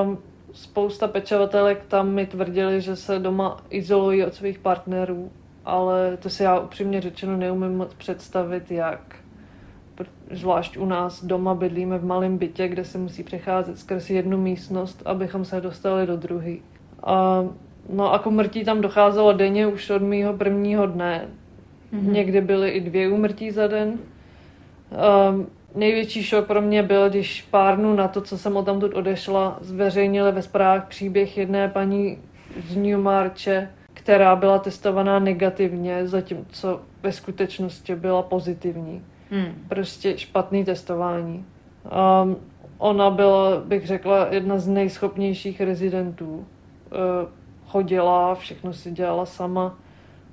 Um, 0.02 0.19
spousta 0.52 1.09
pečovatelek 1.09 1.85
tam 1.88 2.11
mi 2.11 2.26
tvrdili, 2.26 2.81
že 2.81 2.97
se 2.97 3.19
doma 3.19 3.62
izolují 3.71 4.25
od 4.25 4.35
svých 4.35 4.59
partnerů, 4.59 5.31
ale 5.64 6.16
to 6.16 6.31
si 6.31 6.43
já 6.43 6.59
upřímně 6.59 7.00
řečeno 7.00 7.37
neumím 7.37 7.76
moc 7.76 7.95
představit, 7.95 8.71
jak. 8.71 9.16
Zvlášť 10.31 10.77
u 10.77 10.87
nás 10.87 11.25
doma 11.25 11.55
bydlíme 11.55 11.99
v 11.99 12.05
malém 12.05 12.39
bytě, 12.39 12.69
kde 12.69 12.85
se 12.85 12.99
musí 12.99 13.23
přecházet 13.23 13.79
skrz 13.79 14.11
jednu 14.11 14.39
místnost, 14.39 15.03
abychom 15.05 15.45
se 15.45 15.61
dostali 15.61 16.07
do 16.07 16.17
druhé. 16.17 16.55
No 17.93 18.13
a 18.13 18.19
k 18.19 18.27
umrtí 18.27 18.65
tam 18.65 18.81
docházelo 18.81 19.33
denně 19.33 19.67
už 19.67 19.91
od 19.91 20.03
mého 20.03 20.33
prvního 20.33 20.87
dne. 20.87 21.29
Mm-hmm. 21.93 22.13
Někdy 22.13 22.41
byly 22.41 22.71
i 22.71 22.81
dvě 22.81 23.09
umrtí 23.09 23.51
za 23.51 23.67
den. 23.67 23.89
Um, 23.89 25.47
největší 25.75 26.23
šok 26.23 26.47
pro 26.47 26.63
mě 26.63 26.83
byl, 26.83 27.11
když 27.11 27.43
pár 27.43 27.77
dnů 27.77 27.95
na 27.95 28.09
to, 28.09 28.21
co 28.21 28.39
jsem 28.39 28.57
od 28.57 28.65
tamtud 28.65 28.95
odešla, 28.95 29.59
zveřejnili 29.61 30.33
ve 30.33 30.43
zprávách 30.43 30.89
příběh 30.89 31.39
jedné 31.39 31.69
paní 31.69 32.19
z 32.69 32.77
Newmarche, 32.77 33.71
která 33.95 34.37
byla 34.37 34.59
testovaná 34.59 35.19
negativně, 35.19 36.07
zatímco 36.07 36.81
ve 37.03 37.13
skutečnosti 37.13 37.95
byla 37.95 38.23
pozitivní. 38.23 39.03
Hmm. 39.31 39.64
Prostě 39.69 40.19
špatný 40.19 40.64
testování. 40.64 41.45
Um, 42.23 42.37
ona 42.78 43.11
byla, 43.11 43.61
bych 43.61 43.87
řekla, 43.87 44.26
jedna 44.31 44.59
z 44.59 44.69
nejschopnějších 44.69 45.61
rezidentů. 45.61 46.35
Uh, 46.35 46.45
chodila, 47.66 48.35
všechno 48.35 48.73
si 48.73 48.90
dělala 48.90 49.26
sama. 49.26 49.75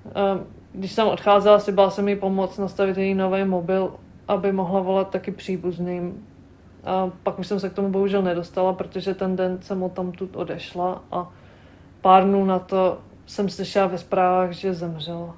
Um, 0.06 0.46
když 0.74 0.92
jsem 0.92 1.08
odcházela, 1.08 1.60
si 1.60 1.72
byla 1.72 1.90
jsem 1.90 2.08
jí 2.08 2.16
pomoct 2.16 2.58
nastavit 2.58 2.98
její 2.98 3.14
nový 3.14 3.44
mobil, 3.44 3.94
aby 4.28 4.52
mohla 4.52 4.80
volat 4.80 5.10
taky 5.10 5.32
příbuzným. 5.32 6.28
A 6.84 7.12
pak 7.24 7.40
už 7.40 7.48
jsem 7.48 7.60
se 7.60 7.70
k 7.70 7.74
tomu 7.74 7.90
bohužel 7.90 8.22
nedostala, 8.22 8.74
protože 8.74 9.14
ten 9.14 9.36
den 9.36 9.58
jsem 9.62 9.84
od 9.84 9.92
tam 9.92 10.12
tu 10.12 10.30
odešla 10.34 11.04
a 11.12 11.32
pár 12.02 12.24
dnů 12.24 12.46
na 12.46 12.60
to 12.60 12.98
jsem 13.26 13.50
slyšela 13.50 13.88
ve 13.88 13.98
zprávách, 13.98 14.52
že 14.52 14.74
zemřela. 14.74 15.36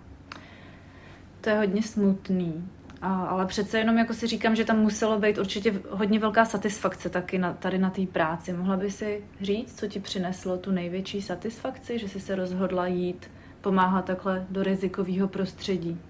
To 1.41 1.49
je 1.49 1.55
hodně 1.55 1.83
smutný. 1.83 2.63
Ale 3.03 3.45
přece 3.45 3.77
jenom 3.77 3.97
jako 3.97 4.13
si 4.13 4.27
říkám, 4.27 4.55
že 4.55 4.65
tam 4.65 4.79
muselo 4.79 5.19
být 5.19 5.37
určitě 5.37 5.73
hodně 5.89 6.19
velká 6.19 6.45
satisfakce 6.45 7.09
taky 7.09 7.37
na, 7.37 7.53
tady 7.53 7.77
na 7.77 7.89
té 7.89 8.05
práci. 8.05 8.53
Mohla 8.53 8.77
by 8.77 8.91
si 8.91 9.23
říct, 9.41 9.79
co 9.79 9.87
ti 9.87 9.99
přineslo 9.99 10.57
tu 10.57 10.71
největší 10.71 11.21
satisfakci, 11.21 11.99
že 11.99 12.09
jsi 12.09 12.19
se 12.19 12.35
rozhodla 12.35 12.87
jít 12.87 13.31
pomáhat 13.61 14.05
takhle 14.05 14.45
do 14.49 14.63
rizikového 14.63 15.27
prostředí? 15.27 16.01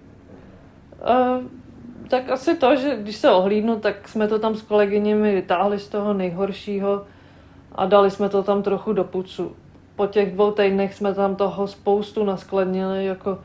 Uh, 1.00 1.44
tak 2.08 2.30
asi 2.30 2.56
to, 2.56 2.76
že 2.76 2.96
když 2.96 3.16
se 3.16 3.30
ohlídnu, 3.30 3.80
tak 3.80 4.08
jsme 4.08 4.28
to 4.28 4.38
tam 4.38 4.54
s 4.54 4.62
kolegyněmi 4.62 5.34
vytáhli 5.34 5.78
z 5.78 5.88
toho 5.88 6.12
nejhoršího 6.12 7.06
a 7.72 7.86
dali 7.86 8.10
jsme 8.10 8.28
to 8.28 8.42
tam 8.42 8.62
trochu 8.62 8.92
do 8.92 9.04
pucu. 9.04 9.56
Po 9.96 10.06
těch 10.06 10.34
dvou 10.34 10.50
týdnech 10.50 10.94
jsme 10.94 11.14
tam 11.14 11.36
toho 11.36 11.66
spoustu 11.66 12.24
naskladnili, 12.24 13.04
jako 13.04 13.38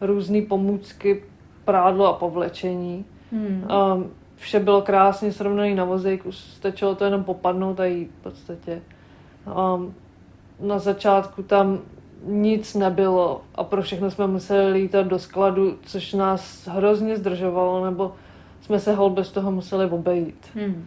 různé 0.00 0.42
pomůcky, 0.42 1.24
prádlo 1.64 2.06
a 2.06 2.18
povlečení. 2.18 3.04
Hmm. 3.32 3.66
Um, 3.94 4.10
vše 4.36 4.60
bylo 4.60 4.82
krásně 4.82 5.32
srovnané 5.32 5.74
na 5.74 5.84
vozejku, 5.84 6.32
stačilo 6.32 6.94
to 6.94 7.04
jenom 7.04 7.24
popadnout 7.24 7.80
a 7.80 7.84
jít 7.84 8.10
v 8.20 8.22
podstatě. 8.22 8.82
Um, 9.74 9.94
na 10.60 10.78
začátku 10.78 11.42
tam 11.42 11.78
nic 12.24 12.74
nebylo 12.74 13.42
a 13.54 13.64
pro 13.64 13.82
všechno 13.82 14.10
jsme 14.10 14.26
museli 14.26 14.72
lítat 14.72 15.06
do 15.06 15.18
skladu, 15.18 15.78
což 15.82 16.12
nás 16.12 16.68
hrozně 16.68 17.16
zdržovalo, 17.16 17.84
nebo 17.84 18.12
jsme 18.60 18.80
se 18.80 18.94
hol 18.94 19.10
bez 19.10 19.30
toho 19.30 19.52
museli 19.52 19.90
obejít. 19.90 20.46
Hmm. 20.54 20.86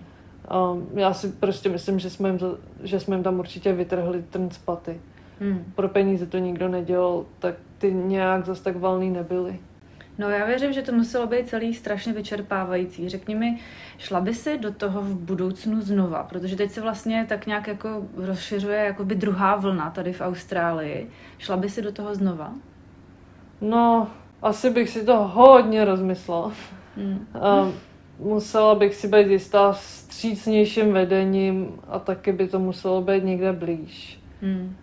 Um, 0.71 0.87
já 0.99 1.13
si 1.13 1.31
prostě 1.31 1.69
myslím, 1.69 1.99
že 1.99 2.09
jsme 2.09 2.29
jim, 2.29 2.37
to, 2.37 2.57
že 2.83 2.99
jsme 2.99 3.15
jim 3.15 3.23
tam 3.23 3.39
určitě 3.39 3.73
vytrhli 3.73 4.23
trn 4.29 4.49
z 4.49 4.57
paty. 4.57 5.01
Hmm. 5.39 5.63
Pro 5.75 5.89
peníze 5.89 6.25
to 6.25 6.37
nikdo 6.37 6.67
nedělal, 6.67 7.25
tak 7.39 7.55
ty 7.77 7.93
nějak 7.93 8.45
zase 8.45 8.63
tak 8.63 8.77
valný 8.77 9.09
nebyly. 9.09 9.59
No 10.17 10.29
já 10.29 10.45
věřím, 10.45 10.73
že 10.73 10.81
to 10.81 10.91
muselo 10.91 11.27
být 11.27 11.49
celý 11.49 11.73
strašně 11.73 12.13
vyčerpávající. 12.13 13.09
Řekni 13.09 13.35
mi, 13.35 13.59
šla 13.97 14.21
by 14.21 14.33
si 14.33 14.57
do 14.57 14.71
toho 14.71 15.01
v 15.01 15.15
budoucnu 15.15 15.81
znova, 15.81 16.23
protože 16.23 16.55
teď 16.55 16.71
se 16.71 16.81
vlastně 16.81 17.25
tak 17.29 17.47
nějak 17.47 17.67
jako 17.67 17.89
rozšiřuje 18.15 18.77
jakoby 18.77 19.15
druhá 19.15 19.55
vlna 19.55 19.89
tady 19.89 20.13
v 20.13 20.21
Austrálii. 20.21 21.09
Šla 21.37 21.57
by 21.57 21.69
si 21.69 21.81
do 21.81 21.91
toho 21.91 22.15
znova? 22.15 22.53
No, 23.61 24.07
asi 24.41 24.69
bych 24.69 24.89
si 24.89 25.05
to 25.05 25.17
hodně 25.17 25.85
rozmyslela. 25.85 26.51
Hmm. 26.97 27.27
Um, 27.63 27.73
musela 28.19 28.75
bych 28.75 28.95
si 28.95 29.07
být 29.07 29.27
jistá 29.27 29.73
střícnějším 29.73 30.93
vedením 30.93 31.71
a 31.87 31.99
taky 31.99 32.31
by 32.31 32.47
to 32.47 32.59
muselo 32.59 33.01
být 33.01 33.23
někde 33.23 33.53
blíž. 33.53 34.19
Hmm. 34.41 34.75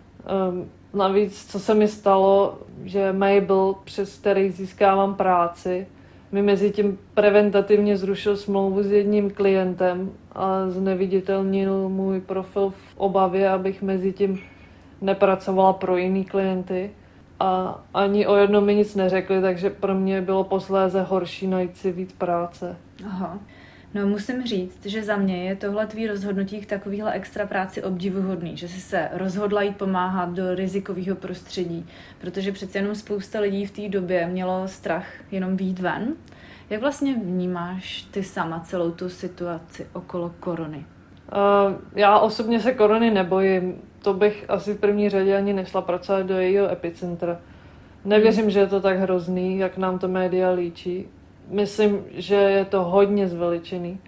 Um, 0.51 0.71
navíc, 0.95 1.51
co 1.51 1.61
se 1.61 1.75
mi 1.75 1.89
stalo, 1.89 2.59
že 2.85 3.13
Mabel, 3.13 3.75
přes 3.85 4.19
který 4.19 4.51
získávám 4.51 5.15
práci, 5.15 5.87
mi 6.33 6.43
mezi 6.43 6.71
tím 6.71 6.99
preventativně 7.15 7.97
zrušil 7.97 8.37
smlouvu 8.37 8.83
s 8.83 8.91
jedním 8.91 9.31
klientem 9.31 10.13
a 10.33 10.71
zneviditelnil 10.71 11.89
můj 11.89 12.21
profil 12.21 12.71
v 12.71 12.97
obavě, 12.97 13.51
abych 13.51 13.83
mezi 13.83 14.13
tím 14.13 14.41
nepracovala 15.01 15.73
pro 15.73 15.97
jiný 15.97 16.25
klienty. 16.25 16.91
A 17.41 17.81
ani 17.95 18.27
o 18.27 18.37
jednom 18.37 18.65
mi 18.65 18.75
nic 18.75 18.95
neřekli, 18.95 19.41
takže 19.41 19.71
pro 19.71 19.95
mě 19.95 20.21
bylo 20.21 20.45
posléze 20.45 21.03
horší 21.03 21.47
najít 21.47 21.77
si 21.77 21.93
víc 21.93 22.13
práce. 22.13 22.77
Aha. 23.07 23.39
No 23.95 24.07
musím 24.07 24.47
říct, 24.47 24.87
že 24.87 25.03
za 25.03 25.17
mě 25.17 25.45
je 25.45 25.57
tohle 25.57 25.87
tvý 25.87 26.07
rozhodnutí 26.07 26.61
k 26.61 26.67
takovýhle 26.67 27.13
extra 27.13 27.47
práci 27.47 27.83
obdivuhodný, 27.83 28.57
že 28.57 28.69
si 28.69 28.81
se 28.81 29.09
rozhodla 29.13 29.63
jít 29.63 29.77
pomáhat 29.77 30.33
do 30.33 30.55
rizikového 30.55 31.17
prostředí, 31.17 31.87
protože 32.21 32.53
přece 32.53 32.79
jenom 32.79 32.95
spousta 32.95 33.41
lidí 33.41 33.67
v 33.67 33.71
té 33.71 33.89
době 33.89 34.27
mělo 34.27 34.69
strach 34.69 35.07
jenom 35.31 35.57
výjít 35.57 35.79
ven. 35.79 36.15
Jak 36.71 36.81
vlastně 36.81 37.15
vnímáš 37.15 38.03
ty 38.03 38.23
sama 38.23 38.61
celou 38.61 38.91
tu 38.91 39.09
situaci 39.09 39.87
okolo 39.93 40.35
korony? 40.41 40.87
Uh, 41.33 41.75
já 41.95 42.19
osobně 42.19 42.61
se 42.61 42.73
korony 42.73 43.11
nebojím. 43.11 43.75
To 44.03 44.15
bych 44.15 44.45
asi 44.49 44.75
v 44.75 44.81
první 44.81 45.09
řadě 45.09 45.37
ani 45.37 45.53
nešla 45.53 45.83
pracovat 45.83 46.27
do 46.27 46.39
jejího 46.39 46.71
epicentra. 46.71 47.41
Nevěřím, 48.05 48.51
že 48.51 48.59
je 48.59 48.67
to 48.67 48.81
tak 48.81 48.99
hrozný, 48.99 49.59
jak 49.59 49.77
nám 49.77 49.99
to 49.99 50.09
média 50.09 50.51
líčí 50.51 51.09
myslím, 51.49 52.05
že 52.11 52.35
je 52.35 52.65
to 52.65 52.85
hodně 52.85 53.29
zveličený. 53.29 54.01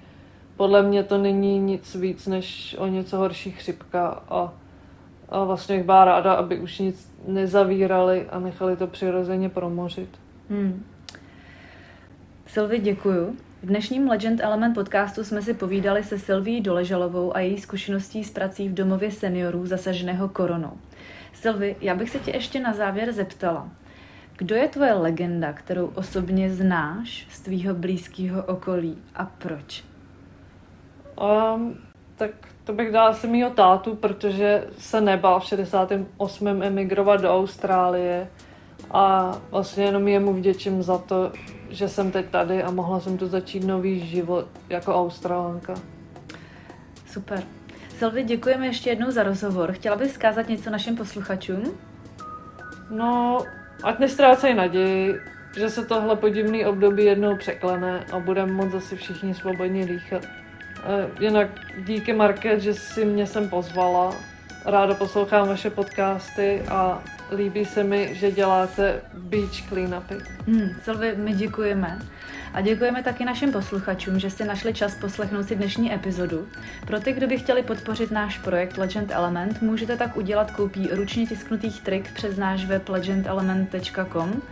Podle 0.57 0.83
mě 0.83 1.03
to 1.03 1.19
není 1.19 1.59
nic 1.59 1.95
víc 1.95 2.27
než 2.27 2.77
o 2.79 2.87
něco 2.87 3.17
horší 3.17 3.51
chřipka 3.51 4.23
a, 4.29 4.53
a 5.29 5.45
vlastně 5.45 5.77
bych 5.77 5.85
byla 5.85 6.05
ráda, 6.05 6.33
aby 6.33 6.61
už 6.61 6.79
nic 6.79 7.15
nezavírali 7.29 8.27
a 8.31 8.39
nechali 8.39 8.77
to 8.77 8.87
přirozeně 8.87 9.49
promořit. 9.49 10.09
Hmm. 10.51 10.85
Silvi, 12.47 12.79
děkuju. 12.79 13.37
V 13.63 13.67
dnešním 13.67 14.09
Legend 14.09 14.41
Element 14.41 14.75
podcastu 14.75 15.25
jsme 15.25 15.43
si 15.43 15.55
povídali 15.55 16.03
se 16.05 16.19
Silví 16.19 16.61
Doležalovou 16.61 17.37
a 17.37 17.41
její 17.41 17.59
zkušeností 17.59 18.25
s 18.25 18.31
prací 18.31 18.69
v 18.69 18.75
domově 18.75 19.11
seniorů 19.11 19.67
zasaženého 19.67 20.29
koronou. 20.29 20.73
Silvi, 21.33 21.77
já 21.81 21.95
bych 21.95 22.11
se 22.11 22.19
tě 22.19 22.31
ještě 22.31 22.61
na 22.61 22.73
závěr 22.73 23.13
zeptala. 23.13 23.69
Kdo 24.37 24.55
je 24.55 24.69
tvoje 24.69 24.93
legenda, 24.93 25.53
kterou 25.53 25.87
osobně 25.87 26.51
znáš 26.51 27.27
z 27.31 27.41
tvýho 27.41 27.75
blízkého 27.75 28.45
okolí 28.45 28.99
a 29.15 29.25
proč? 29.25 29.85
Um, 31.55 31.79
tak 32.17 32.31
to 32.65 32.73
bych 32.73 32.93
dala 32.93 33.09
asi 33.09 33.27
mýho 33.27 33.51
tátu, 33.51 33.97
protože 33.97 34.67
se 34.79 35.01
nebál 35.01 35.41
v 35.41 35.45
68. 35.45 36.63
emigrovat 36.63 37.21
do 37.21 37.35
Austrálie 37.35 38.29
a 38.91 39.35
vlastně 39.51 39.85
jenom 39.85 40.09
jemu 40.09 40.35
vděčím 40.35 40.83
za 40.83 40.99
to, 40.99 41.33
že 41.71 41.89
jsem 41.89 42.11
teď 42.11 42.27
tady 42.27 42.63
a 42.63 42.71
mohla 42.71 43.01
jsem 43.01 43.19
tu 43.19 43.27
začít 43.27 43.65
nový 43.65 44.07
život 44.07 44.49
jako 44.69 44.95
Australanka. 44.95 45.75
Super. 47.07 47.43
Silvi, 47.99 48.25
děkujeme 48.25 48.67
ještě 48.67 48.91
jednou 48.91 49.11
za 49.11 49.23
rozhovor. 49.23 49.73
Chtěla 49.73 49.97
bys 49.97 50.13
zkázat 50.13 50.49
něco 50.49 50.71
našim 50.71 50.97
posluchačům? 50.97 51.65
No, 52.91 53.39
Ať 53.83 53.99
nestrácej 53.99 54.55
naději, 54.55 55.21
že 55.57 55.71
se 55.71 55.85
tohle 55.85 56.17
podivný 56.17 56.67
období 56.67 57.05
jednou 57.05 57.37
překlene 57.37 58.05
a 58.13 58.19
budeme 58.19 58.53
moct 58.53 58.73
zase 58.73 58.97
všichni 58.97 59.35
svobodně 59.35 59.87
dýchat. 59.87 60.23
Jinak 61.21 61.49
díky 61.79 62.13
Market, 62.13 62.61
že 62.61 62.75
si 62.75 63.05
mě 63.05 63.27
sem 63.27 63.49
pozvala. 63.49 64.15
Ráda 64.65 64.95
poslouchám 64.95 65.49
vaše 65.49 65.71
podcasty 65.71 66.63
a 66.69 67.03
líbí 67.37 67.65
se 67.65 67.85
mi, 67.85 68.15
že 68.15 68.33
děláte 68.33 69.01
beach 69.15 69.69
cleanupy. 69.69 70.15
Hmm, 70.47 70.71
Silvi, 70.83 71.15
my 71.17 71.33
děkujeme. 71.33 71.99
A 72.55 72.61
děkujeme 72.61 73.03
taky 73.03 73.25
našim 73.25 73.53
posluchačům, 73.53 74.19
že 74.19 74.31
si 74.31 74.45
našli 74.45 74.75
čas 74.75 74.95
poslechnout 74.95 75.43
si 75.43 75.57
dnešní 75.57 75.95
epizodu. 75.95 76.49
Pro 76.87 77.01
ty, 77.01 77.13
kdo 77.13 77.27
by 77.27 77.39
chtěli 77.39 77.63
podpořit 77.63 78.11
náš 78.11 78.39
projekt 78.39 78.79
Legend 78.79 79.11
Element, 79.11 79.63
můžete 79.63 79.97
tak 79.97 80.17
udělat 80.17 80.51
koupí 80.51 80.89
ručně 80.93 81.27
tisknutých 81.27 81.83
trik 81.83 82.13
přes 82.13 82.37
náš 82.37 82.65
web 82.65 82.89
legendelement.com 82.89 84.43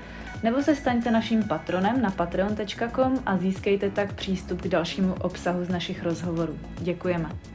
nebo 0.42 0.62
se 0.62 0.74
staňte 0.74 1.10
naším 1.10 1.42
patronem 1.42 2.02
na 2.02 2.10
patreon.com 2.10 3.22
a 3.26 3.36
získejte 3.36 3.90
tak 3.90 4.12
přístup 4.12 4.62
k 4.62 4.68
dalšímu 4.68 5.14
obsahu 5.14 5.64
z 5.64 5.68
našich 5.68 6.02
rozhovorů. 6.02 6.58
Děkujeme. 6.78 7.51